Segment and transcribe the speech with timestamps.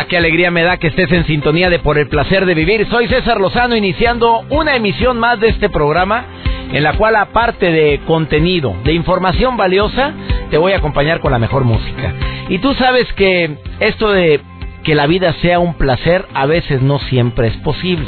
[0.00, 2.86] Ah, qué alegría me da que estés en sintonía de Por el placer de vivir.
[2.88, 6.24] Soy César Lozano iniciando una emisión más de este programa
[6.72, 10.12] en la cual aparte de contenido, de información valiosa,
[10.52, 12.14] te voy a acompañar con la mejor música.
[12.48, 14.40] Y tú sabes que esto de
[14.84, 18.06] que la vida sea un placer a veces no siempre es posible.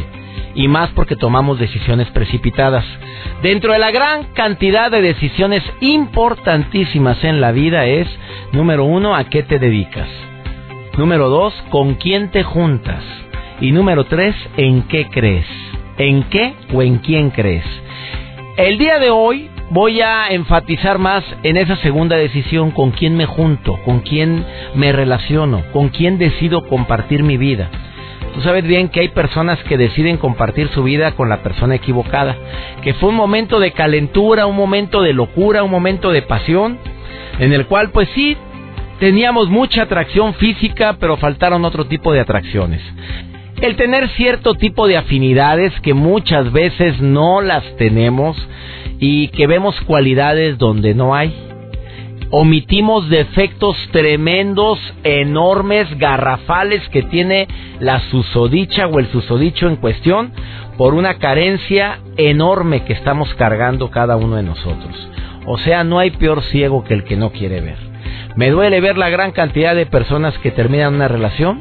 [0.55, 2.85] Y más porque tomamos decisiones precipitadas.
[3.43, 8.07] Dentro de la gran cantidad de decisiones importantísimas en la vida es,
[8.53, 10.07] número uno, ¿a qué te dedicas?
[10.99, 13.03] Número dos, ¿con quién te juntas?
[13.61, 15.47] Y número tres, ¿en qué crees?
[15.99, 17.65] ¿En qué o en quién crees?
[18.57, 23.25] El día de hoy voy a enfatizar más en esa segunda decisión, con quién me
[23.25, 27.71] junto, con quién me relaciono, con quién decido compartir mi vida.
[28.35, 32.37] Tú sabes bien que hay personas que deciden compartir su vida con la persona equivocada,
[32.83, 36.79] que fue un momento de calentura, un momento de locura, un momento de pasión,
[37.39, 38.37] en el cual pues sí,
[39.01, 42.83] teníamos mucha atracción física, pero faltaron otro tipo de atracciones.
[43.61, 48.37] El tener cierto tipo de afinidades que muchas veces no las tenemos
[49.01, 51.35] y que vemos cualidades donde no hay.
[52.31, 57.49] Omitimos defectos tremendos, enormes, garrafales que tiene
[57.81, 60.33] la susodicha o el susodicho en cuestión
[60.77, 65.09] por una carencia enorme que estamos cargando cada uno de nosotros.
[65.47, 67.90] O sea, no hay peor ciego que el que no quiere ver.
[68.41, 71.61] Me duele ver la gran cantidad de personas que terminan una relación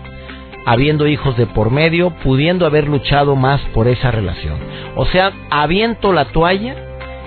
[0.66, 4.56] habiendo hijos de por medio, pudiendo haber luchado más por esa relación.
[4.96, 6.78] O sea, aviento la toalla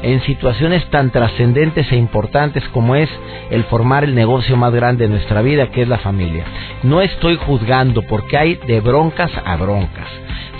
[0.01, 3.11] en situaciones tan trascendentes e importantes como es
[3.51, 6.47] el formar el negocio más grande de nuestra vida, que es la familia.
[6.83, 10.09] No estoy juzgando porque hay de broncas a broncas.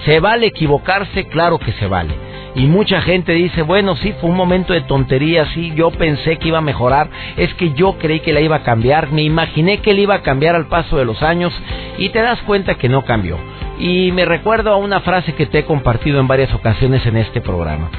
[0.05, 1.29] ¿Se vale equivocarse?
[1.29, 2.32] Claro que se vale.
[2.55, 6.49] Y mucha gente dice, bueno, sí, fue un momento de tontería, sí, yo pensé que
[6.49, 9.95] iba a mejorar, es que yo creí que la iba a cambiar, me imaginé que
[9.95, 11.53] le iba a cambiar al paso de los años
[11.97, 13.39] y te das cuenta que no cambió.
[13.79, 17.41] Y me recuerdo a una frase que te he compartido en varias ocasiones en este
[17.41, 17.91] programa.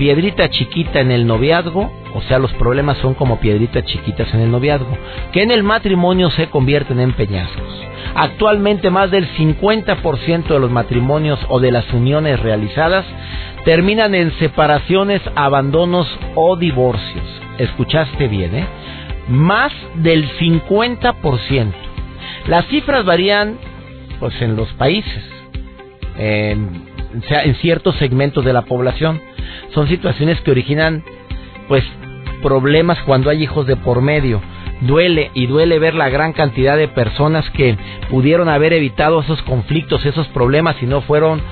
[0.00, 4.50] Piedrita chiquita en el noviazgo, o sea, los problemas son como piedritas chiquitas en el
[4.50, 4.96] noviazgo,
[5.30, 7.84] que en el matrimonio se convierten en peñascos.
[8.14, 13.04] Actualmente más del 50% de los matrimonios o de las uniones realizadas
[13.66, 17.26] terminan en separaciones, abandonos o divorcios.
[17.58, 18.66] Escuchaste bien, ¿eh?
[19.28, 21.72] Más del 50%.
[22.46, 23.58] Las cifras varían
[24.18, 25.24] pues en los países,
[26.16, 26.86] en,
[27.28, 29.20] en ciertos segmentos de la población.
[29.74, 31.02] Son situaciones que originan
[31.68, 31.84] pues
[32.42, 34.40] problemas cuando hay hijos de por medio
[34.80, 37.76] duele y duele ver la gran cantidad de personas que
[38.08, 41.42] pudieron haber evitado esos conflictos, esos problemas y no fueron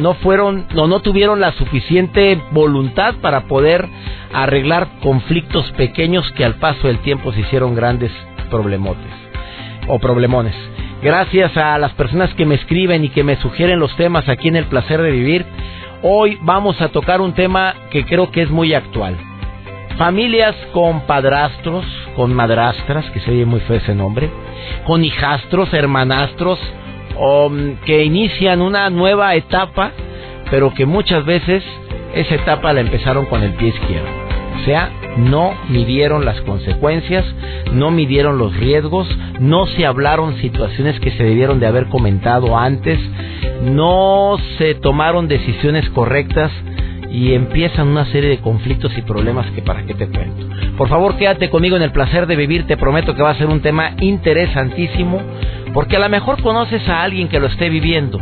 [0.00, 3.88] no fueron no no tuvieron la suficiente voluntad para poder
[4.32, 8.12] arreglar conflictos pequeños que al paso del tiempo se hicieron grandes
[8.50, 9.12] problemotes
[9.88, 10.54] o problemones.
[11.00, 14.56] Gracias a las personas que me escriben y que me sugieren los temas aquí en
[14.56, 15.46] El placer de vivir.
[16.02, 19.18] Hoy vamos a tocar un tema que creo que es muy actual
[19.98, 24.30] Familias con padrastros, con madrastras, que se oye muy feo ese nombre,
[24.86, 26.60] con hijastros, hermanastros,
[27.16, 29.90] o, mm, que inician una nueva etapa,
[30.52, 31.64] pero que muchas veces
[32.14, 34.27] esa etapa la empezaron con el pie izquierdo.
[34.60, 37.24] O sea, no midieron las consecuencias,
[37.72, 39.08] no midieron los riesgos,
[39.40, 42.98] no se hablaron situaciones que se debieron de haber comentado antes,
[43.62, 46.50] no se tomaron decisiones correctas
[47.10, 50.46] y empiezan una serie de conflictos y problemas que para qué te cuento.
[50.76, 53.46] Por favor, quédate conmigo en el placer de vivir, te prometo que va a ser
[53.46, 55.20] un tema interesantísimo,
[55.72, 58.18] porque a lo mejor conoces a alguien que lo esté viviendo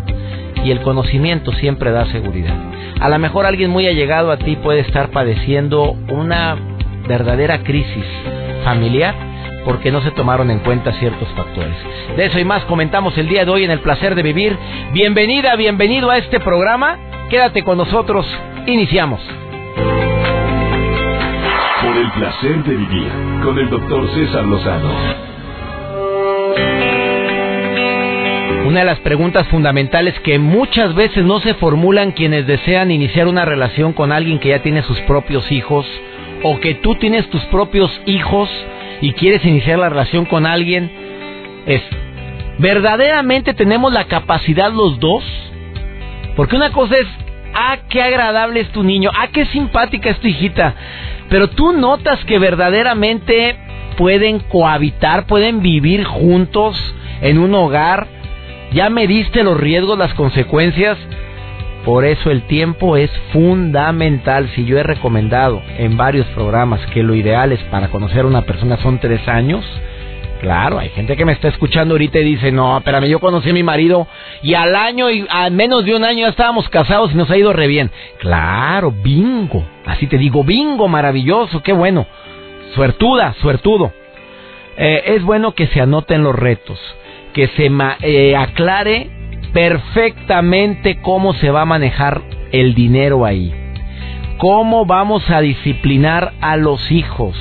[0.67, 2.57] y el conocimiento siempre da seguridad.
[3.01, 6.57] A lo mejor alguien muy allegado a ti puede estar padeciendo una
[7.07, 8.05] verdadera crisis
[8.65, 9.15] familiar
[9.65, 11.77] porque no se tomaron en cuenta ciertos factores.
[12.17, 14.59] De eso y más comentamos el día de hoy en el placer de vivir.
[14.93, 16.99] Bienvenida, bienvenido a este programa.
[17.31, 18.27] Quédate con nosotros
[18.67, 19.21] Iniciamos.
[21.81, 23.13] Por el placer de vivir
[23.45, 25.36] con el doctor César Lozano.
[28.67, 33.45] Una de las preguntas fundamentales que muchas veces no se formulan quienes desean iniciar una
[33.45, 35.87] relación con alguien que ya tiene sus propios hijos
[36.43, 38.51] o que tú tienes tus propios hijos
[39.01, 40.91] y quieres iniciar la relación con alguien
[41.65, 41.81] es,
[42.59, 45.23] ¿verdaderamente tenemos la capacidad los dos?
[46.35, 47.07] Porque una cosa es,
[47.55, 50.75] ah, qué agradable es tu niño, ah, qué simpática es tu hijita,
[51.29, 53.55] pero tú notas que verdaderamente
[53.97, 56.77] pueden cohabitar, pueden vivir juntos
[57.21, 58.16] en un hogar,
[58.73, 60.99] ya mediste los riesgos, las consecuencias,
[61.85, 64.51] por eso el tiempo es fundamental.
[64.55, 68.43] Si yo he recomendado en varios programas que lo ideal es para conocer a una
[68.43, 69.65] persona son tres años,
[70.41, 73.55] Claro, hay gente que me está escuchando ahorita y dice, no, espérame, yo conocí a
[73.55, 74.07] mi marido
[74.43, 77.37] y al año y a menos de un año ya estábamos casados y nos ha
[77.37, 77.91] ido re bien.
[78.19, 79.65] Claro, bingo.
[79.87, 82.07] Así te digo, bingo, maravilloso, qué bueno.
[82.75, 83.93] Suertuda, suertudo.
[84.77, 86.79] Eh, es bueno que se anoten los retos,
[87.37, 89.11] que se eh, aclare
[89.53, 93.53] perfectamente cómo se va a manejar el dinero ahí.
[94.39, 97.37] Cómo vamos a disciplinar a los hijos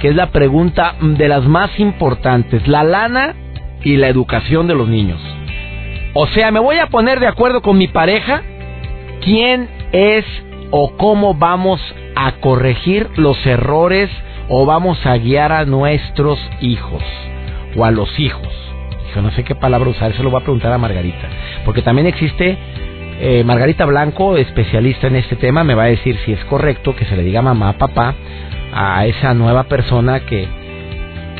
[0.00, 3.34] que es la pregunta de las más importantes, la lana
[3.82, 5.18] y la educación de los niños.
[6.12, 8.42] O sea, me voy a poner de acuerdo con mi pareja
[9.22, 10.26] quién es
[10.70, 11.80] o cómo vamos
[12.16, 14.10] a corregir los errores
[14.50, 17.02] o vamos a guiar a nuestros hijos
[17.74, 18.67] o a los hijos.
[19.16, 21.28] No sé qué palabra usar, eso lo voy a preguntar a Margarita.
[21.64, 22.56] Porque también existe
[23.20, 27.04] eh, Margarita Blanco, especialista en este tema, me va a decir si es correcto que
[27.04, 28.14] se le diga mamá, papá
[28.72, 30.46] a esa nueva persona que,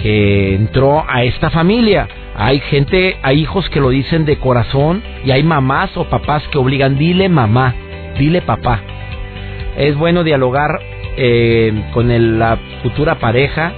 [0.03, 2.09] que entró a esta familia.
[2.37, 6.59] Hay gente, hay hijos que lo dicen de corazón y hay mamás o papás que
[6.59, 7.75] obligan, dile mamá,
[8.19, 8.81] dile papá.
[9.76, 10.81] Es bueno dialogar
[11.17, 13.73] eh, con la futura pareja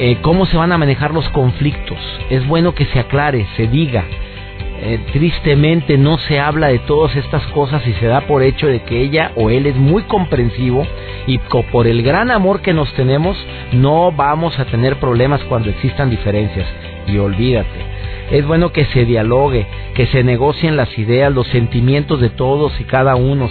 [0.00, 1.98] eh, cómo se van a manejar los conflictos.
[2.30, 4.04] Es bueno que se aclare, se diga.
[4.80, 8.82] Eh, tristemente no se habla de todas estas cosas y se da por hecho de
[8.82, 10.86] que ella o él es muy comprensivo
[11.26, 11.38] y
[11.72, 13.36] por el gran amor que nos tenemos
[13.72, 16.68] no vamos a tener problemas cuando existan diferencias.
[17.08, 17.80] Y olvídate,
[18.30, 22.84] es bueno que se dialogue, que se negocien las ideas, los sentimientos de todos y
[22.84, 23.48] cada uno,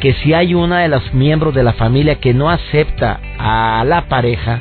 [0.00, 4.08] que si hay una de los miembros de la familia que no acepta a la
[4.08, 4.60] pareja,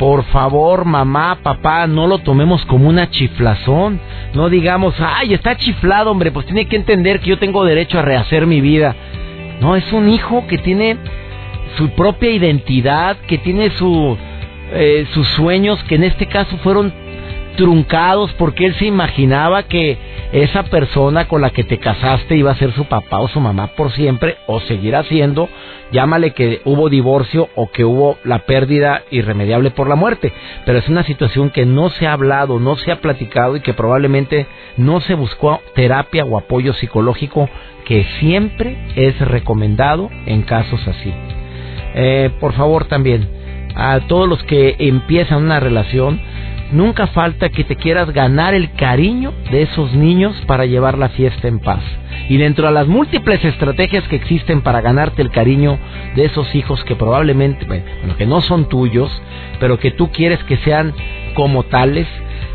[0.00, 4.00] por favor, mamá, papá, no lo tomemos como una chiflazón.
[4.32, 8.02] No digamos, ay, está chiflado, hombre, pues tiene que entender que yo tengo derecho a
[8.02, 8.96] rehacer mi vida.
[9.60, 10.96] No, es un hijo que tiene
[11.76, 14.16] su propia identidad, que tiene su,
[14.72, 16.94] eh, sus sueños, que en este caso fueron
[17.58, 19.98] truncados porque él se imaginaba que
[20.32, 23.68] esa persona con la que te casaste iba a ser su papá o su mamá
[23.76, 25.48] por siempre o seguirá siendo
[25.92, 30.32] llámale que hubo divorcio o que hubo la pérdida irremediable por la muerte,
[30.64, 33.74] pero es una situación que no se ha hablado, no se ha platicado y que
[33.74, 34.46] probablemente
[34.76, 37.48] no se buscó terapia o apoyo psicológico
[37.84, 41.12] que siempre es recomendado en casos así.
[41.94, 43.28] Eh, por favor también,
[43.74, 46.20] a todos los que empiezan una relación,
[46.72, 51.48] nunca falta que te quieras ganar el cariño de esos niños para llevar la fiesta
[51.48, 51.82] en paz.
[52.28, 55.78] Y dentro de las múltiples estrategias que existen para ganarte el cariño
[56.14, 59.10] de esos hijos que probablemente, bueno, que no son tuyos,
[59.58, 60.94] pero que tú quieres que sean
[61.34, 62.06] como tales,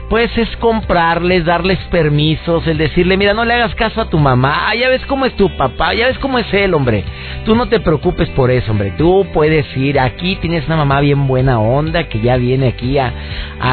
[0.09, 4.73] pues es comprarles, darles permisos, el decirle, mira, no le hagas caso a tu mamá,
[4.75, 7.03] ya ves cómo es tu papá, ya ves cómo es él, hombre.
[7.43, 8.93] Tú no te preocupes por eso, hombre.
[8.97, 13.13] Tú puedes ir, aquí tienes una mamá bien buena onda que ya viene aquí a,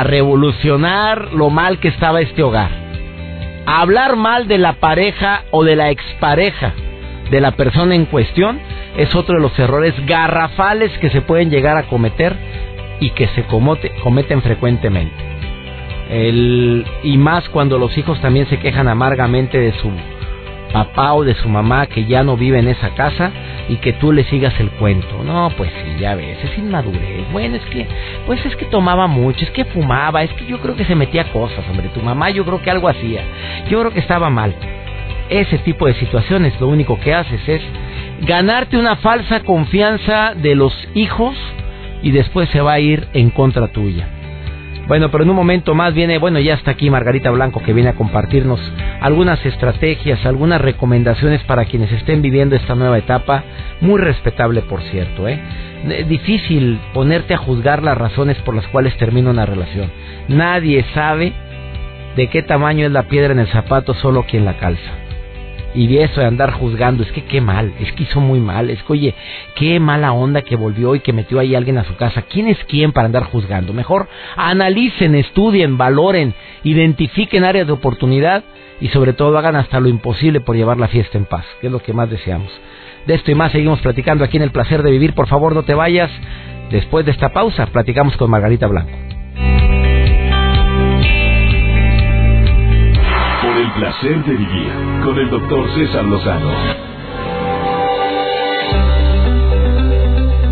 [0.05, 2.71] revolucionar lo mal que estaba este hogar.
[3.67, 6.73] hablar mal de la pareja o de la expareja
[7.31, 8.59] de la persona en cuestión
[8.97, 12.37] es otro de los errores garrafales que se pueden llegar a cometer
[13.01, 15.32] y que se cometen frecuentemente
[16.14, 19.90] y más cuando los hijos también se quejan amargamente de su
[20.73, 23.31] papá o de su mamá que ya no vive en esa casa
[23.69, 25.23] y que tú le sigas el cuento.
[25.25, 27.31] No, pues sí, ya ves, es inmadurez.
[27.31, 27.87] Bueno, es que,
[28.26, 31.31] pues es que tomaba mucho, es que fumaba, es que yo creo que se metía
[31.33, 31.88] cosas, hombre.
[31.95, 33.23] Tu mamá yo creo que algo hacía.
[33.71, 34.54] Yo creo que estaba mal.
[35.28, 37.62] Ese tipo de situaciones lo único que haces es
[38.23, 41.37] ganarte una falsa confianza de los hijos
[42.02, 44.22] y después se va a ir en contra tuya.
[44.93, 47.89] Bueno, pero en un momento más viene, bueno, ya está aquí Margarita Blanco que viene
[47.89, 48.61] a compartirnos
[49.01, 53.43] algunas estrategias, algunas recomendaciones para quienes estén viviendo esta nueva etapa,
[53.81, 55.41] muy respetable por cierto, ¿eh?
[56.11, 59.91] Difícil ponerte a juzgar las razones por las cuales termina una relación.
[60.29, 61.33] Nadie sabe
[62.15, 65.02] de qué tamaño es la piedra en el zapato, solo quien la calza.
[65.75, 68.83] Y eso de andar juzgando, es que qué mal, es que hizo muy mal, es
[68.83, 69.14] que oye,
[69.55, 72.23] qué mala onda que volvió y que metió ahí alguien a su casa.
[72.23, 73.73] ¿Quién es quién para andar juzgando?
[73.73, 78.45] Mejor analicen, estudien, valoren, identifiquen áreas de oportunidad
[78.81, 81.73] y sobre todo hagan hasta lo imposible por llevar la fiesta en paz, que es
[81.73, 82.50] lo que más deseamos.
[83.07, 85.14] De esto y más seguimos platicando aquí en El Placer de Vivir.
[85.14, 86.11] Por favor, no te vayas.
[86.71, 88.93] Después de esta pausa, platicamos con Margarita Blanco.
[93.75, 96.52] Placer de vivir con el doctor César Lozano.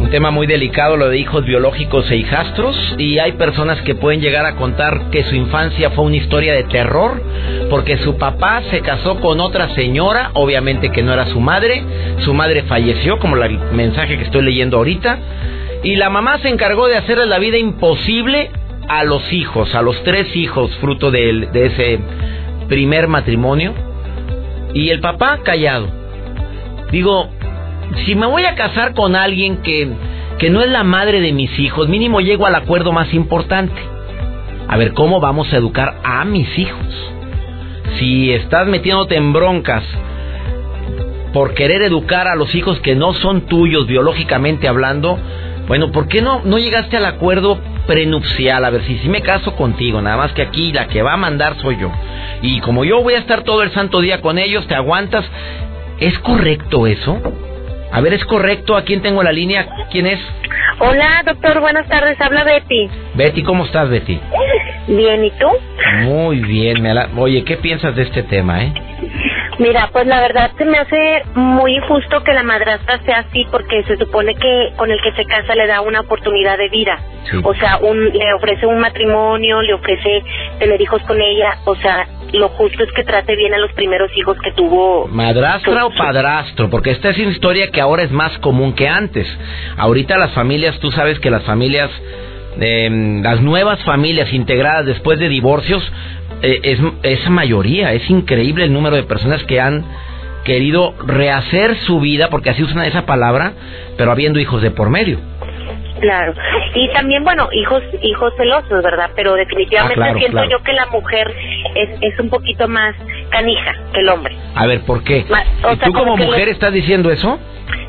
[0.01, 4.21] Un tema muy delicado lo de hijos biológicos e hijastros y hay personas que pueden
[4.21, 7.23] llegar a contar que su infancia fue una historia de terror
[7.69, 11.85] porque su papá se casó con otra señora, obviamente que no era su madre,
[12.21, 15.19] su madre falleció como el mensaje que estoy leyendo ahorita
[15.85, 18.51] y la mamá se encargó de hacerle la vida imposible
[18.89, 22.01] a los hijos, a los tres hijos fruto de, de ese
[22.71, 23.75] primer matrimonio
[24.73, 25.89] y el papá callado.
[26.91, 27.29] Digo,
[28.07, 29.91] si me voy a casar con alguien que,
[30.39, 33.83] que no es la madre de mis hijos, mínimo llego al acuerdo más importante.
[34.69, 37.13] A ver, ¿cómo vamos a educar a mis hijos?
[37.99, 39.83] Si estás metiéndote en broncas
[41.33, 45.19] por querer educar a los hijos que no son tuyos biológicamente hablando,
[45.67, 48.65] bueno, ¿por qué no, no llegaste al acuerdo prenupcial?
[48.65, 51.17] A ver, si, si me caso contigo, nada más que aquí la que va a
[51.17, 51.91] mandar soy yo.
[52.43, 55.25] Y como yo voy a estar todo el santo día con ellos, te aguantas.
[55.99, 57.21] ¿Es correcto eso?
[57.93, 58.77] A ver, ¿es correcto?
[58.77, 59.69] ¿A quién tengo la línea?
[59.91, 60.21] ¿Quién es?
[60.79, 62.19] Hola, doctor, buenas tardes.
[62.21, 62.89] Habla Betty.
[63.15, 64.19] Betty, ¿cómo estás, Betty?
[64.87, 65.49] Bien, ¿y tú?
[66.05, 66.83] Muy bien.
[66.83, 68.73] Me Oye, ¿qué piensas de este tema, eh?
[69.61, 73.83] Mira, pues la verdad se me hace muy injusto que la madrastra sea así porque
[73.85, 76.99] se supone que con el que se casa le da una oportunidad de vida.
[77.45, 80.25] O sea, un, le ofrece un matrimonio, le ofrece
[80.59, 81.59] tener hijos con ella.
[81.67, 85.07] O sea, lo justo es que trate bien a los primeros hijos que tuvo.
[85.09, 86.71] ¿Madrastra o padrastro?
[86.71, 89.27] Porque esta es una historia que ahora es más común que antes.
[89.77, 91.91] Ahorita las familias, tú sabes que las familias,
[92.59, 92.89] eh,
[93.23, 95.83] las nuevas familias integradas después de divorcios,
[96.43, 97.93] eh, es esa mayoría.
[97.93, 99.85] Es increíble el número de personas que han
[100.45, 103.53] querido rehacer su vida, porque así usan esa palabra,
[103.99, 105.19] pero habiendo hijos de por medio.
[106.01, 106.33] Claro.
[106.75, 109.11] Y también, bueno, hijos hijos celosos, ¿verdad?
[109.15, 110.51] Pero definitivamente Ah, claro, siento claro.
[110.51, 111.35] yo que la mujer
[111.75, 112.95] es, es un poquito más
[113.29, 114.35] canija que el hombre.
[114.55, 115.27] A ver, ¿por qué?
[115.63, 117.39] O ¿Y sea, tú como mujer le- estás diciendo eso?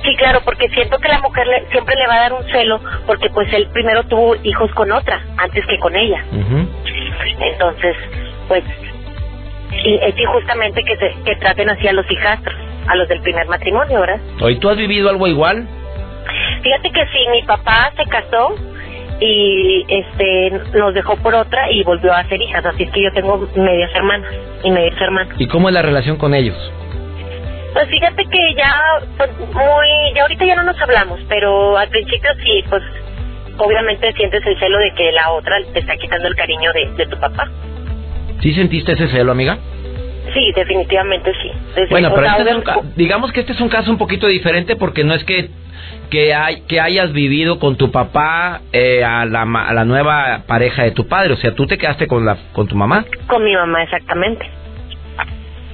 [0.03, 2.81] Sí, claro, porque siento que la mujer le- siempre le va a dar un celo
[3.07, 6.21] porque pues él primero tuvo hijos con otra antes que con ella.
[7.39, 7.95] Entonces,
[8.51, 8.65] pues
[9.81, 12.53] sí, es injustamente que, se, que traten así a los hijastros,
[12.85, 14.19] a los del primer matrimonio, ¿verdad?
[14.41, 15.65] Oye, ¿tú has vivido algo igual?
[16.61, 18.53] Fíjate que sí, mi papá se casó
[19.21, 23.13] y este nos dejó por otra y volvió a ser hijas, así es que yo
[23.13, 24.29] tengo medias hermanas
[24.65, 25.33] y medios hermanos.
[25.39, 26.57] ¿Y cómo es la relación con ellos?
[27.71, 28.75] Pues fíjate que ya,
[29.15, 32.83] pues muy, ya ahorita ya no nos hablamos, pero al principio sí, pues
[33.57, 37.05] obviamente sientes el celo de que la otra te está quitando el cariño de, de
[37.05, 37.49] tu papá.
[38.41, 39.57] ¿Sí sentiste ese celo, amiga?
[40.33, 41.51] Sí, definitivamente sí.
[41.75, 44.27] Desde- Bueno, pero este es un ca- digamos que este es un caso un poquito
[44.27, 45.49] diferente porque no es que
[46.09, 50.83] que hay que hayas vivido con tu papá eh, a la a la nueva pareja
[50.83, 53.05] de tu padre, o sea, tú te quedaste con la con tu mamá.
[53.27, 54.45] Con mi mamá, exactamente.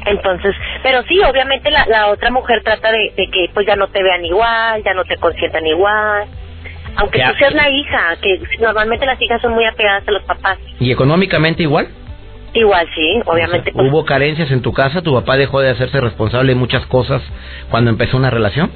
[0.05, 3.87] Entonces, pero sí, obviamente la, la otra mujer trata de, de que pues ya no
[3.89, 6.25] te vean igual, ya no te consientan igual.
[6.95, 7.29] Aunque Ya.
[7.31, 10.57] tú seas la hija, que normalmente las hijas son muy apegadas a los papás.
[10.79, 11.89] ¿Y económicamente igual?
[12.53, 13.69] Igual sí, obviamente.
[13.69, 15.01] O sea, pues, ¿Hubo carencias en tu casa?
[15.01, 17.21] ¿Tu papá dejó de hacerse responsable de muchas cosas
[17.69, 18.71] cuando empezó una relación?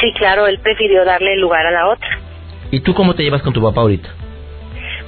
[0.00, 2.08] sí, claro, él prefirió darle lugar a la otra.
[2.70, 4.08] ¿Y tú cómo te llevas con tu papá ahorita?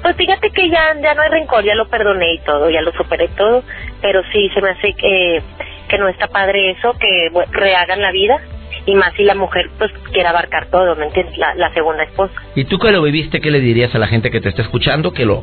[0.02, 2.92] Pues fíjate que ya, ya no hay rencor, ya lo perdoné y todo, ya lo
[2.92, 3.64] superé todo,
[4.02, 5.42] pero sí se me hace que,
[5.88, 8.38] que no está padre eso, que rehagan la vida,
[8.84, 11.38] y más si la mujer pues quiere abarcar todo, ¿me entiendes?
[11.38, 12.34] La, la segunda esposa.
[12.54, 15.12] ¿Y tú que lo viviste, qué le dirías a la gente que te está escuchando
[15.14, 15.42] que lo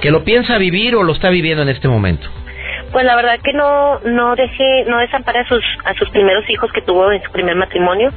[0.00, 2.28] que lo piensa vivir o lo está viviendo en este momento?
[2.92, 6.72] Pues la verdad que no no deje no desampare a sus a sus primeros hijos
[6.72, 8.10] que tuvo en su primer matrimonio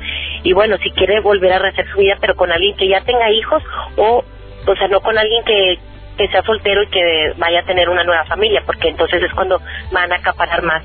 [0.44, 3.30] y bueno si quiere volver a rehacer su vida pero con alguien que ya tenga
[3.32, 3.62] hijos
[3.98, 4.24] o
[4.66, 5.78] o sea no con alguien que
[6.18, 9.60] que sea soltero y que vaya a tener una nueva familia porque entonces es cuando
[9.92, 10.84] van a acaparar más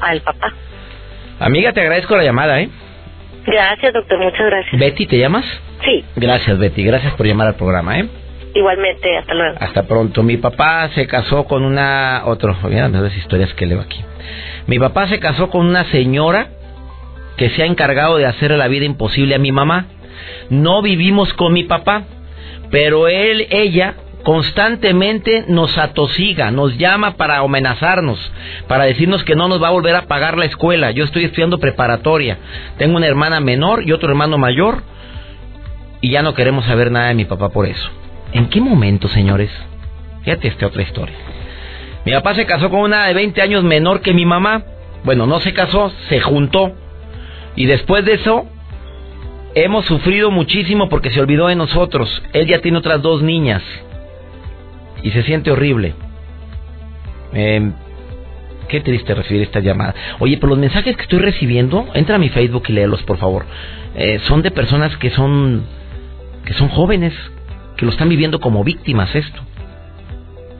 [0.00, 0.52] al papá.
[1.38, 2.70] Amiga, te agradezco la llamada, ¿eh?
[3.44, 4.80] Gracias doctor, muchas gracias.
[4.80, 5.44] Betty, ¿te llamas?
[5.84, 6.82] Sí, Gracias, Betty.
[6.84, 8.08] Gracias por llamar al programa, ¿eh?
[8.56, 9.56] Igualmente, hasta luego.
[9.60, 10.22] Hasta pronto.
[10.22, 12.22] Mi papá se casó con una...
[12.24, 14.02] Otro, mira las historias que leo aquí.
[14.66, 16.48] Mi papá se casó con una señora
[17.36, 19.86] que se ha encargado de hacerle la vida imposible a mi mamá.
[20.50, 22.04] No vivimos con mi papá,
[22.70, 28.18] pero él, ella, constantemente nos atosiga, nos llama para amenazarnos,
[28.66, 30.90] para decirnos que no nos va a volver a pagar la escuela.
[30.90, 32.38] Yo estoy estudiando preparatoria.
[32.78, 34.82] Tengo una hermana menor y otro hermano mayor
[36.00, 37.88] y ya no queremos saber nada de mi papá por eso.
[38.36, 39.50] ¿En qué momento, señores?
[40.22, 41.16] Fíjate esta otra historia.
[42.04, 44.62] Mi papá se casó con una de 20 años menor que mi mamá.
[45.04, 46.72] Bueno, no se casó, se juntó.
[47.54, 48.44] Y después de eso,
[49.54, 52.22] hemos sufrido muchísimo porque se olvidó de nosotros.
[52.34, 53.62] Él ya tiene otras dos niñas.
[55.02, 55.94] y se siente horrible.
[57.32, 57.70] Eh,
[58.68, 59.94] qué triste recibir esta llamada.
[60.18, 63.46] Oye, pero los mensajes que estoy recibiendo, entra a mi Facebook y léelos, por favor.
[63.94, 65.64] Eh, son de personas que son
[66.44, 67.14] que son jóvenes,
[67.76, 69.40] que lo están viviendo como víctimas esto.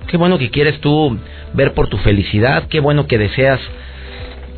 [0.08, 1.18] Qué bueno que quieres tú
[1.52, 3.60] ver por tu felicidad, qué bueno que deseas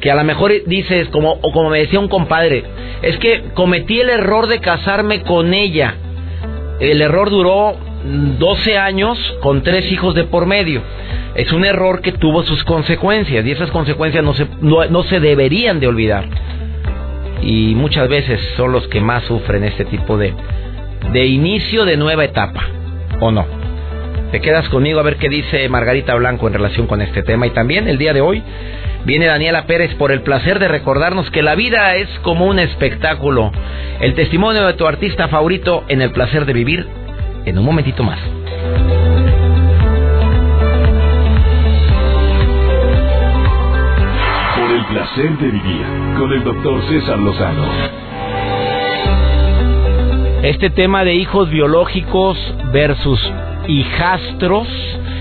[0.00, 2.64] que a lo mejor dices como o como me decía un compadre,
[3.02, 5.94] es que cometí el error de casarme con ella.
[6.80, 10.82] El error duró 12 años con tres hijos de por medio.
[11.34, 15.80] Es un error que tuvo sus consecuencias y esas consecuencias no se, no, se deberían
[15.80, 16.28] de olvidar.
[17.42, 20.34] Y muchas veces son los que más sufren este tipo de,
[21.12, 22.62] de inicio de nueva etapa,
[23.20, 23.46] ¿o no?
[24.30, 27.46] Te quedas conmigo a ver qué dice Margarita Blanco en relación con este tema.
[27.46, 28.42] Y también el día de hoy
[29.04, 33.50] viene Daniela Pérez por el placer de recordarnos que la vida es como un espectáculo.
[34.00, 36.86] El testimonio de tu artista favorito en el placer de vivir
[37.46, 38.18] en un momentito más.
[44.56, 45.86] Por el placer de vivir
[46.18, 48.07] con el doctor César Lozano.
[50.48, 52.38] Este tema de hijos biológicos
[52.72, 53.20] versus
[53.68, 54.66] hijastros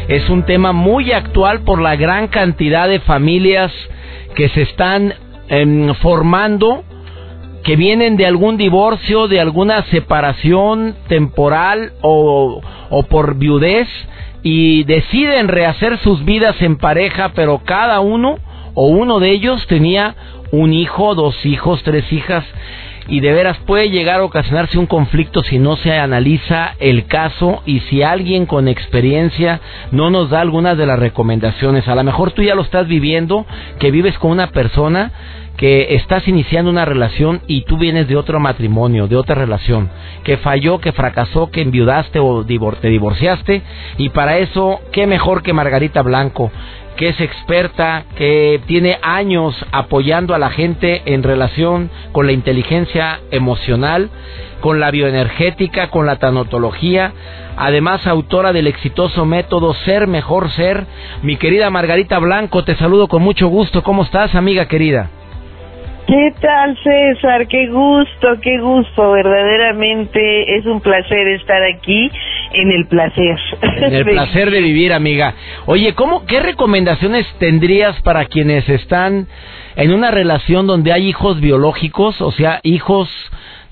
[0.08, 3.74] es un tema muy actual por la gran cantidad de familias
[4.36, 5.14] que se están
[5.50, 6.86] em, formando
[7.66, 13.90] que vienen de algún divorcio, de alguna separación temporal o, o por viudez
[14.44, 18.38] y deciden rehacer sus vidas en pareja, pero cada uno
[18.76, 20.16] o uno de ellos tenía
[20.54, 22.46] un hijo, dos hijos, tres hijas
[23.08, 27.62] y de veras puede llegar a ocasionarse un conflicto si no se analiza el caso
[27.66, 29.62] y si alguien con experiencia
[29.92, 31.88] no nos da algunas de las recomendaciones.
[31.88, 33.46] A lo mejor tú ya lo estás viviendo,
[33.80, 35.12] que vives con una persona
[35.58, 39.90] que estás iniciando una relación y tú vienes de otro matrimonio, de otra relación,
[40.24, 43.64] que falló, que fracasó, que enviudaste o te divorciaste,
[43.98, 46.52] y para eso, qué mejor que Margarita Blanco,
[46.98, 53.20] que es experta, que tiene años apoyando a la gente en relación con la inteligencia
[53.32, 54.10] emocional,
[54.60, 57.14] con la bioenergética, con la tanotología,
[57.56, 60.86] además autora del exitoso método Ser Mejor Ser.
[61.22, 63.84] Mi querida Margarita Blanco, te saludo con mucho gusto.
[63.84, 65.12] ¿Cómo estás, amiga querida?
[66.08, 67.50] ¿Qué tal, César?
[67.50, 69.12] Qué gusto, qué gusto.
[69.12, 72.10] Verdaderamente es un placer estar aquí
[72.54, 73.38] en el placer.
[73.62, 75.34] En el placer de vivir, amiga.
[75.66, 79.28] Oye, ¿cómo, ¿qué recomendaciones tendrías para quienes están
[79.76, 83.10] en una relación donde hay hijos biológicos, o sea, hijos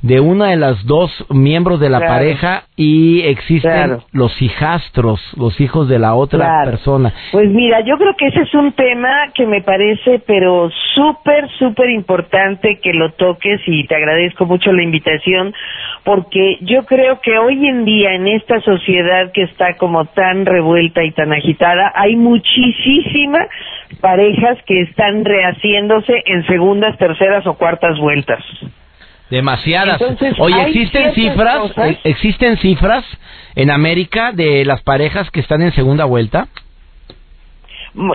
[0.05, 5.89] de una de las dos miembros de la pareja y existen los hijastros, los hijos
[5.89, 7.11] de la otra persona.
[7.31, 11.89] Pues mira, yo creo que ese es un tema que me parece pero súper, súper
[11.89, 15.55] importante que lo toques y te agradezco mucho la invitación
[16.03, 21.03] porque yo creo que hoy en día en esta sociedad que está como tan revuelta
[21.03, 23.47] y tan agitada, hay muchísimas
[24.01, 28.43] parejas que están rehaciéndose en segundas, terceras o cuartas vueltas.
[29.29, 30.01] Demasiadas.
[30.39, 31.71] Oye, ¿existen cifras?
[31.77, 33.03] Eh, ¿Existen cifras
[33.55, 36.47] en América de las parejas que están en segunda vuelta?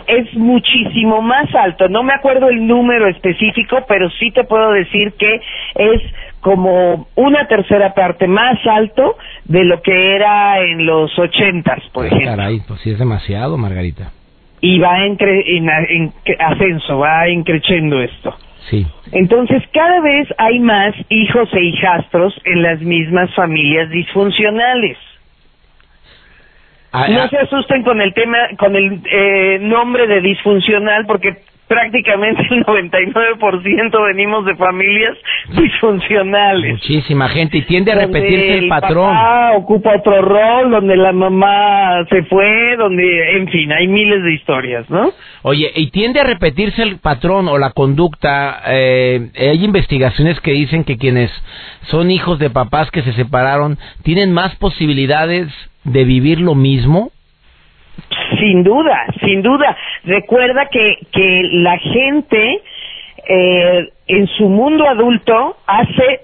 [0.06, 1.88] Es muchísimo más alto.
[1.88, 5.40] No me acuerdo el número específico, pero sí te puedo decir que
[5.74, 6.02] es
[6.40, 12.30] como una tercera parte más alto de lo que era en los ochentas, por ejemplo.
[12.30, 14.12] Caray, pues sí es demasiado, Margarita.
[14.60, 18.36] Y va en, en ascenso, va increciendo esto.
[18.68, 18.86] Sí.
[19.12, 24.98] Entonces, cada vez hay más hijos e hijastros en las mismas familias disfuncionales.
[26.92, 27.28] Ah, no ah.
[27.28, 31.36] se asusten con el tema, con el eh, nombre de disfuncional, porque
[31.70, 35.16] prácticamente el 99% venimos de familias
[35.56, 36.72] disfuncionales.
[36.72, 39.14] Muchísima gente y tiende a repetirse el, patrón.
[39.14, 44.34] Papá ocupa otro rol, donde la mamá se fue, donde, en fin, hay miles de
[44.34, 45.12] historias, ¿no?
[45.42, 48.62] Oye, y tiende a repetirse el patrón o la conducta.
[48.66, 51.30] Eh, hay investigaciones que dicen que quienes
[51.82, 55.46] son hijos de papás que se separaron tienen más posibilidades
[55.84, 57.12] de vivir lo mismo
[58.38, 59.76] sin duda, sin duda.
[60.04, 62.60] Recuerda que, que la gente
[63.28, 66.20] eh, en su mundo adulto hace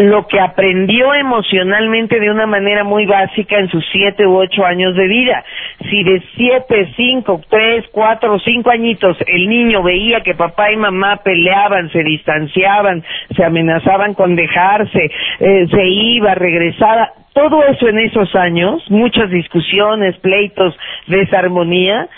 [0.00, 4.94] lo que aprendió emocionalmente de una manera muy básica en sus siete u ocho años
[4.96, 5.44] de vida.
[5.90, 11.18] Si de siete, cinco, tres, cuatro, cinco añitos el niño veía que papá y mamá
[11.18, 13.04] peleaban, se distanciaban,
[13.36, 20.16] se amenazaban con dejarse, eh, se iba, regresaba, todo eso en esos años, muchas discusiones,
[20.18, 22.08] pleitos, desarmonía,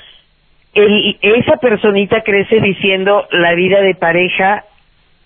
[0.74, 4.64] esa personita crece diciendo la vida de pareja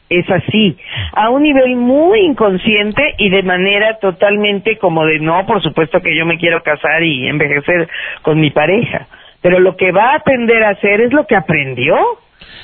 [0.08, 0.76] es así,
[1.12, 6.16] a un nivel muy inconsciente y de manera totalmente como de no, por supuesto que
[6.16, 7.88] yo me quiero casar y envejecer
[8.22, 9.08] con mi pareja,
[9.40, 11.96] pero lo que va a aprender a hacer es lo que aprendió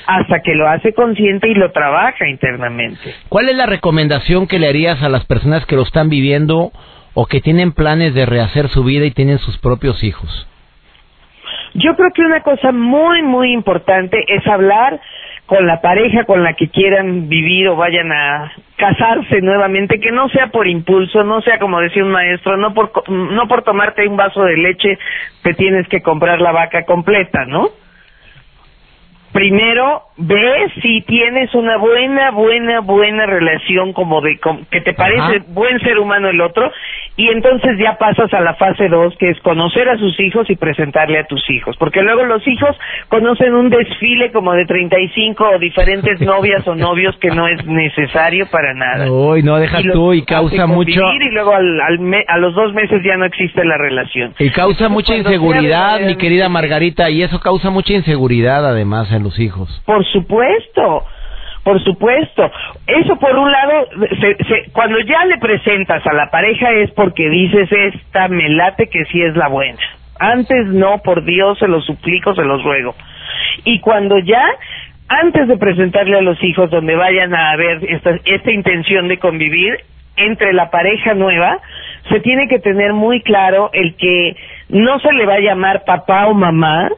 [0.05, 3.13] hasta que lo hace consciente y lo trabaja internamente.
[3.29, 6.71] ¿Cuál es la recomendación que le harías a las personas que lo están viviendo
[7.13, 10.47] o que tienen planes de rehacer su vida y tienen sus propios hijos?
[11.75, 14.99] Yo creo que una cosa muy, muy importante es hablar
[15.45, 20.29] con la pareja con la que quieran vivir o vayan a casarse nuevamente, que no
[20.29, 24.15] sea por impulso, no sea como decía un maestro, no por, no por tomarte un
[24.15, 24.97] vaso de leche
[25.41, 27.69] te tienes que comprar la vaca completa, ¿no?
[29.33, 35.79] primero ve si tienes una buena, buena, buena relación como de que te parece buen
[35.79, 36.71] ser humano el otro
[37.15, 40.55] y entonces ya pasas a la fase dos que es conocer a sus hijos y
[40.55, 42.75] presentarle a tus hijos, porque luego los hijos
[43.09, 48.47] conocen un desfile como de 35 o diferentes novias o novios que no es necesario
[48.49, 49.11] para nada.
[49.11, 51.79] Uy, no deja tú y causa mucho y luego al,
[52.27, 54.33] a los dos meses ya no existe la relación.
[54.39, 59.39] Y causa mucha inseguridad, mi querida Margarita, y eso causa mucha inseguridad además en los
[59.39, 59.69] hijos.
[59.85, 61.05] Por supuesto,
[61.63, 62.51] por supuesto.
[62.87, 63.87] Eso por un lado,
[64.73, 69.21] cuando ya le presentas a la pareja es porque dices, esta me late que sí
[69.21, 69.79] es la buena.
[70.19, 72.95] Antes no, por Dios, se los suplico, se los ruego.
[73.65, 74.43] Y cuando ya,
[75.07, 79.77] antes de presentarle a los hijos donde vayan a ver esta, esta intención de convivir,
[80.15, 81.59] entre la pareja nueva,
[82.09, 84.35] se tiene que tener muy claro el que
[84.69, 86.89] no se le va a llamar papá o mamá,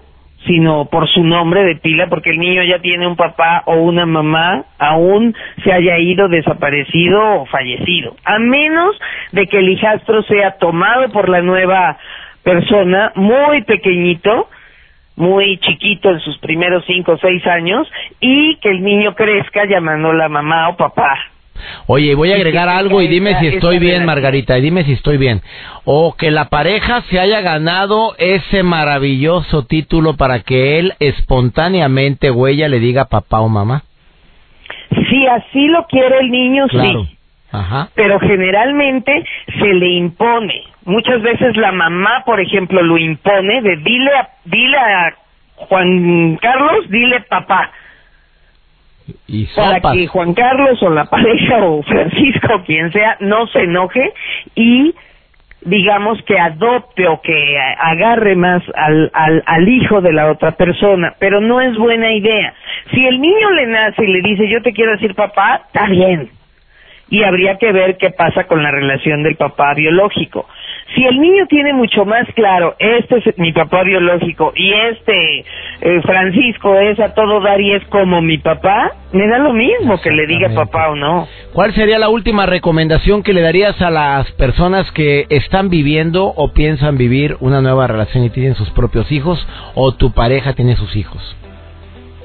[0.46, 4.06] sino por su nombre de pila, porque el niño ya tiene un papá o una
[4.06, 8.96] mamá, aún se haya ido desaparecido o fallecido, a menos
[9.32, 11.98] de que el hijastro sea tomado por la nueva
[12.44, 14.50] persona, muy pequeñito,
[15.16, 20.30] muy chiquito en sus primeros cinco o seis años, y que el niño crezca llamándola
[20.30, 21.35] mamá o papá.
[21.88, 25.18] Oye, voy a agregar algo y dime si estoy bien, Margarita, y dime si estoy
[25.18, 25.42] bien.
[25.84, 32.48] O que la pareja se haya ganado ese maravilloso título para que él espontáneamente o
[32.48, 33.84] ella le diga papá o mamá.
[35.10, 37.18] Si así lo quiere el niño, sí.
[37.52, 37.90] Ajá.
[37.96, 39.24] Pero generalmente
[39.60, 40.64] se le impone.
[40.86, 45.14] Muchas veces la mamá, por ejemplo, lo impone de dile a, dile a
[45.56, 47.72] Juan Carlos, dile papá
[49.56, 54.14] para que Juan Carlos o la pareja o Francisco o quien sea no se enoje
[54.56, 54.94] y
[55.62, 61.16] digamos que adopte o que agarre más al, al, al hijo de la otra persona,
[61.20, 62.54] pero no es buena idea.
[62.92, 66.30] Si el niño le nace y le dice yo te quiero decir papá, está bien,
[67.10, 70.48] y habría que ver qué pasa con la relación del papá biológico.
[70.94, 75.40] Si el niño tiene mucho más claro, este es mi papá biológico y este
[75.82, 80.00] eh, Francisco es a todo dar y es como mi papá, me da lo mismo
[80.00, 81.28] que le diga papá o no.
[81.54, 86.54] ¿Cuál sería la última recomendación que le darías a las personas que están viviendo o
[86.54, 90.96] piensan vivir una nueva relación y tienen sus propios hijos o tu pareja tiene sus
[90.96, 91.36] hijos?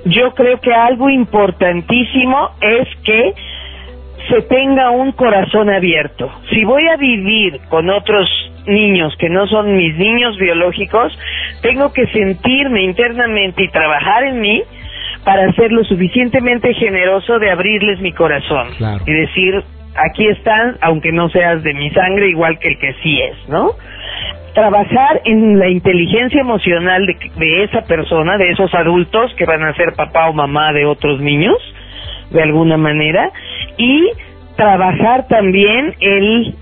[0.04, 3.34] Yo creo que algo importantísimo es que
[4.28, 6.30] se tenga un corazón abierto.
[6.50, 8.28] Si voy a vivir con otros
[8.66, 11.16] niños que no son mis niños biológicos,
[11.62, 14.62] tengo que sentirme internamente y trabajar en mí
[15.24, 18.68] para ser lo suficientemente generoso de abrirles mi corazón
[19.06, 19.62] y decir,
[19.96, 23.72] aquí están, aunque no seas de mi sangre, igual que el que sí es, ¿no?
[24.54, 29.74] Trabajar en la inteligencia emocional de, de esa persona, de esos adultos que van a
[29.74, 31.56] ser papá o mamá de otros niños,
[32.30, 33.30] de alguna manera,
[33.76, 34.10] y
[34.56, 36.54] trabajar también el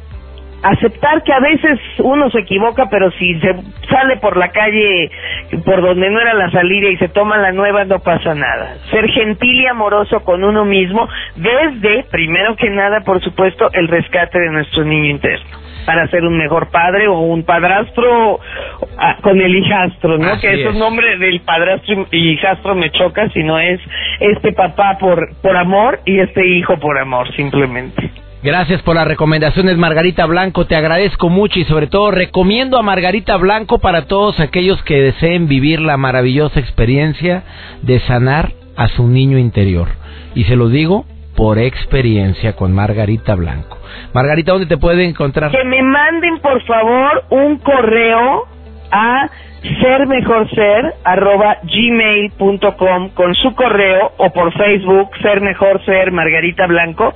[0.63, 3.55] aceptar que a veces uno se equivoca, pero si se
[3.89, 5.11] sale por la calle
[5.65, 8.77] por donde no era la salida y se toma la nueva, no pasa nada.
[8.91, 14.39] Ser gentil y amoroso con uno mismo desde, primero que nada, por supuesto, el rescate
[14.39, 18.39] de nuestro niño interno para ser un mejor padre o un padrastro
[18.99, 20.39] ah, con el hijastro, ¿no?
[20.39, 23.81] que esos nombres del padrastro y hijastro me choca, sino es
[24.21, 28.18] este papá por, por amor y este hijo por amor, simplemente.
[28.41, 30.65] Gracias por las recomendaciones, Margarita Blanco.
[30.65, 35.49] Te agradezco mucho y sobre todo recomiendo a Margarita Blanco para todos aquellos que deseen
[35.49, 37.43] vivir la maravillosa experiencia
[37.83, 39.89] de sanar a su niño interior.
[40.37, 41.05] Y se lo digo
[41.37, 43.77] por experiencia con Margarita Blanco.
[44.15, 45.51] Margarita, ¿dónde te pueden encontrar?
[45.51, 48.47] Que me manden, por favor, un correo
[48.93, 49.29] a
[50.55, 57.15] ser arroba gmail.com con su correo o por Facebook ser mejor ser Margarita Blanco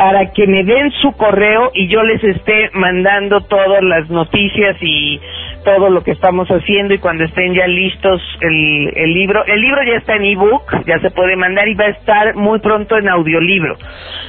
[0.00, 5.20] para que me den su correo y yo les esté mandando todas las noticias y
[5.62, 9.44] todo lo que estamos haciendo y cuando estén ya listos el, el libro.
[9.44, 12.60] El libro ya está en ebook, ya se puede mandar y va a estar muy
[12.60, 13.76] pronto en audiolibro.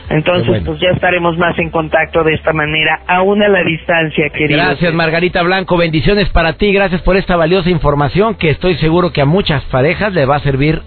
[0.10, 4.62] Entonces, pues ya estaremos más en contacto de esta manera, aún a la distancia, querido.
[4.62, 5.78] Gracias, Margarita Blanco.
[5.78, 6.74] Bendiciones para ti.
[6.74, 10.40] Gracias por esta valiosa información que estoy seguro que a muchas parejas le va a
[10.40, 10.82] servir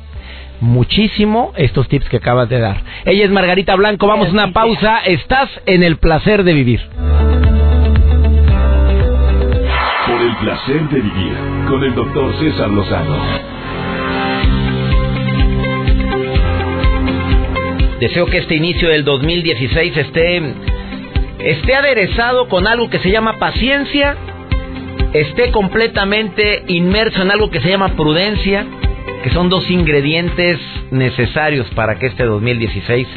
[0.64, 2.83] muchísimo estos tips que acabas de dar.
[3.05, 4.07] Ella es Margarita Blanco.
[4.07, 4.98] Vamos a una pausa.
[5.05, 6.81] Estás en el placer de vivir.
[10.07, 11.35] Por el placer de vivir
[11.68, 13.55] con el doctor César Lozano.
[18.00, 20.42] Deseo que este inicio del 2016 esté,
[21.38, 24.16] esté aderezado con algo que se llama paciencia,
[25.12, 28.66] esté completamente inmerso en algo que se llama prudencia,
[29.24, 30.60] que son dos ingredientes
[30.90, 33.08] necesarios para que este 2016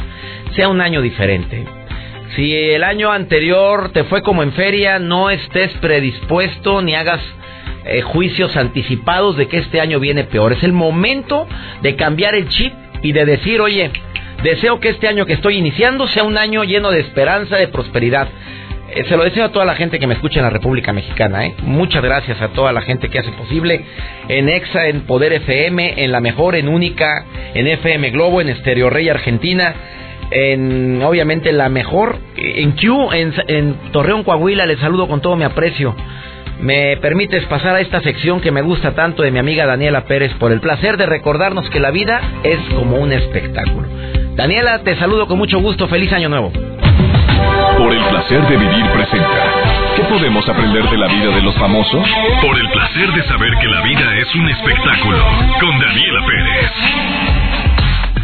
[0.56, 1.65] sea un año diferente.
[2.34, 7.20] Si el año anterior te fue como en feria, no estés predispuesto ni hagas
[7.84, 10.54] eh, juicios anticipados de que este año viene peor.
[10.54, 11.46] Es el momento
[11.82, 12.72] de cambiar el chip
[13.04, 13.91] y de decir, oye,
[14.43, 18.30] deseo que este año que estoy iniciando sea un año lleno de esperanza, de prosperidad.
[18.98, 21.46] Eh, se lo deseo a toda la gente que me escucha en la República Mexicana.
[21.46, 21.54] ¿eh?
[21.62, 23.86] Muchas gracias a toda la gente que hace posible
[24.28, 28.90] en EXA, en Poder FM, en La Mejor, en Única, en FM Globo, en Estereo
[28.90, 29.76] Rey Argentina,
[30.32, 34.66] en obviamente La Mejor, en Q, en, en Torreón Coahuila.
[34.66, 35.96] Les saludo con todo mi aprecio.
[36.60, 40.34] Me permites pasar a esta sección que me gusta tanto de mi amiga Daniela Pérez
[40.40, 43.88] por el placer de recordarnos que la vida es como un espectáculo.
[44.36, 45.88] Daniela, te saludo con mucho gusto.
[45.88, 46.52] Feliz año nuevo.
[47.78, 49.94] Por el placer de vivir presenta.
[49.96, 52.08] ¿Qué podemos aprender de la vida de los famosos?
[52.42, 55.24] Por el placer de saber que la vida es un espectáculo.
[55.60, 56.72] Con Daniela Pérez.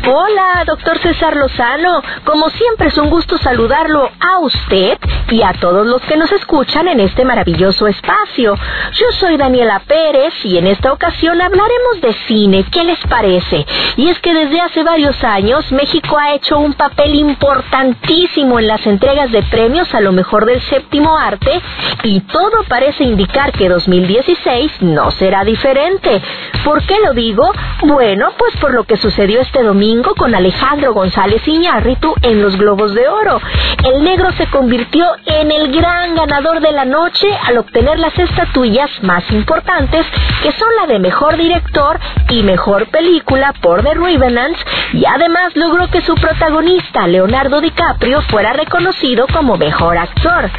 [0.06, 2.02] Hola, doctor César Lozano.
[2.26, 4.98] Como siempre es un gusto saludarlo a usted
[5.30, 8.56] y a todos los que nos escuchan en este maravilloso espacio.
[8.94, 12.66] Yo soy Daniela Pérez y en esta ocasión hablaremos de cine.
[12.72, 13.66] ¿Qué les parece?
[13.98, 18.86] Y es que desde hace varios años México ha hecho un papel importantísimo en las
[18.86, 21.62] entregas de premios a lo mejor del séptimo arte
[22.04, 26.22] y todo parece indicar que 2016 no será diferente.
[26.64, 27.52] ¿Por qué lo digo?
[27.82, 32.94] Bueno, pues por lo que sucedió este domingo con Alejandro González Iñárritu en los Globos
[32.94, 33.40] de Oro.
[33.84, 38.90] El negro se convirtió en el gran ganador de la noche al obtener las estatuillas
[39.02, 40.06] más importantes,
[40.42, 42.00] que son la de mejor director
[42.30, 44.60] y mejor película por The Revenants,
[44.94, 50.50] y además logró que su protagonista, Leonardo DiCaprio, fuera reconocido como mejor actor.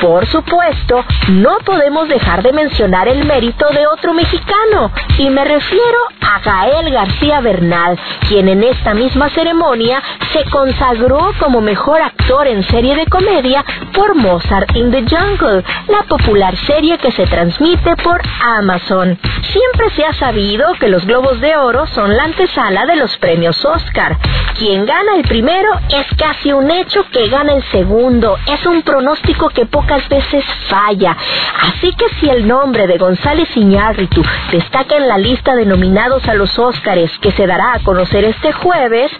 [0.00, 5.98] Por supuesto, no podemos dejar de mencionar el mérito de otro mexicano, y me refiero
[6.20, 12.62] a Gael García Bernal, quien en esta misma ceremonia se consagró como mejor actor en
[12.64, 13.64] serie de comedia
[13.96, 19.18] por Mozart in the Jungle, la popular serie que se transmite por Amazon.
[19.40, 23.64] Siempre se ha sabido que los Globos de Oro son la antesala de los premios
[23.64, 24.18] Oscar.
[24.58, 28.36] Quien gana el primero es casi un hecho que gana el segundo.
[28.46, 31.16] Es un pronóstico que pocas veces falla.
[31.62, 36.34] Así que si el nombre de González Iñárritu destaca en la lista de nominados a
[36.34, 39.10] los Oscars que se dará a conocer este jueves,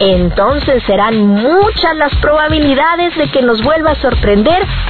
[0.00, 4.23] entonces serán muchas las probabilidades de que nos vuelva a sorprender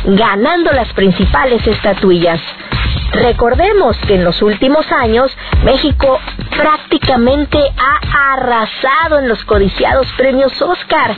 [0.05, 2.41] ganando las principales estatuillas.
[3.13, 5.31] Recordemos que en los últimos años
[5.65, 6.19] México
[6.57, 11.15] prácticamente ha arrasado en los codiciados premios Oscar.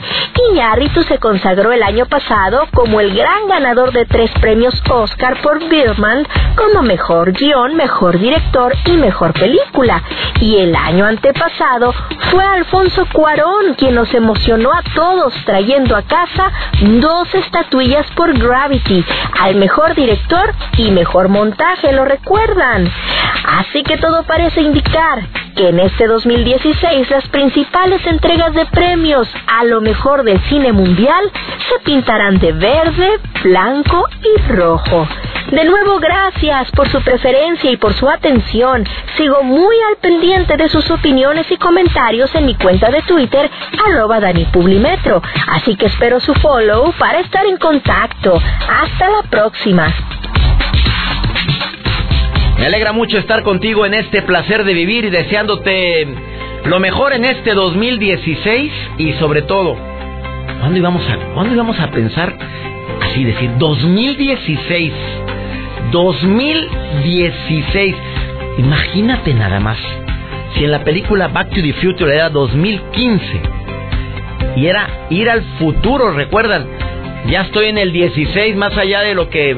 [0.51, 5.67] Iñárritu se consagró el año pasado como el gran ganador de tres premios Oscar por
[5.67, 10.01] Birdman como mejor guion, mejor director y mejor película.
[10.41, 11.93] Y el año antepasado
[12.31, 19.03] fue Alfonso Cuarón quien nos emocionó a todos trayendo a casa dos estatuillas por Gravity,
[19.39, 22.89] al mejor director y mejor montaje, ¿lo recuerdan?
[23.59, 29.63] Así que todo parece indicar que en este 2016 las principales entregas de premios a
[29.63, 31.31] lo mejor del cine mundial
[31.67, 35.07] se pintarán de verde, blanco y rojo.
[35.51, 38.85] De nuevo, gracias por su preferencia y por su atención.
[39.15, 43.49] Sigo muy al pendiente de sus opiniones y comentarios en mi cuenta de Twitter,
[43.85, 45.21] arroba DaniPublimetro.
[45.47, 48.37] Así que espero su follow para estar en contacto.
[48.69, 49.87] Hasta la próxima.
[52.67, 56.05] Me alegra mucho estar contigo en este placer de vivir y deseándote
[56.65, 59.77] lo mejor en este 2016 y sobre todo,
[60.59, 62.37] ¿cuándo íbamos a, ¿cuándo íbamos a pensar
[63.03, 64.91] así decir 2016?
[65.93, 67.95] 2016.
[68.57, 69.77] Imagínate nada más.
[70.55, 73.41] Si en la película Back to the Future era 2015.
[74.57, 76.67] Y era ir al futuro, recuerdan.
[77.29, 79.55] Ya estoy en el 16, más allá de lo que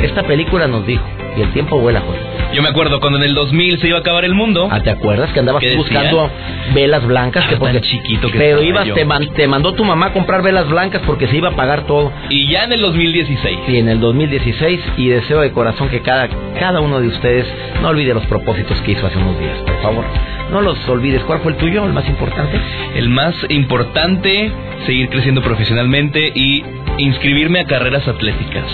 [0.00, 1.19] esta película nos dijo.
[1.40, 2.20] Y el tiempo vuela, Jorge.
[2.52, 4.68] Yo me acuerdo cuando en el 2000 se iba a acabar el mundo.
[4.70, 6.30] Ah, ¿te acuerdas que andabas buscando
[6.74, 7.46] velas blancas?
[7.46, 8.94] que Ah, tan chiquito que Pero ibas, yo.
[8.94, 11.86] te, man- te mandó tu mamá a comprar velas blancas porque se iba a pagar
[11.86, 12.12] todo.
[12.28, 13.58] Y ya en el 2016.
[13.68, 17.46] Y en el 2016, y deseo de corazón que cada, cada uno de ustedes
[17.80, 20.04] no olvide los propósitos que hizo hace unos días, por favor.
[20.52, 21.22] No los olvides.
[21.22, 22.60] ¿Cuál fue el tuyo, el más importante?
[22.96, 24.50] El más importante,
[24.84, 26.62] seguir creciendo profesionalmente y
[26.98, 28.64] inscribirme a carreras atléticas.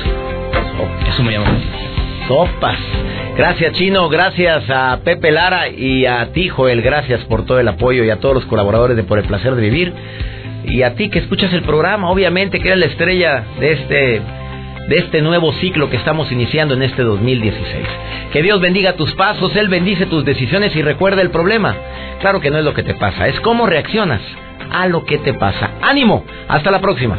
[1.08, 1.66] Eso me llama mucho.
[2.28, 2.78] Sopas.
[3.36, 4.08] Gracias, Chino.
[4.08, 6.82] Gracias a Pepe Lara y a ti, Joel.
[6.82, 9.62] Gracias por todo el apoyo y a todos los colaboradores de Por el Placer de
[9.62, 9.92] Vivir.
[10.64, 14.22] Y a ti que escuchas el programa, obviamente, que eres la estrella de este,
[14.88, 17.86] de este nuevo ciclo que estamos iniciando en este 2016.
[18.32, 21.76] Que Dios bendiga tus pasos, Él bendice tus decisiones y recuerda el problema.
[22.20, 24.22] Claro que no es lo que te pasa, es cómo reaccionas
[24.72, 25.70] a lo que te pasa.
[25.82, 26.24] ¡Ánimo!
[26.48, 27.18] Hasta la próxima.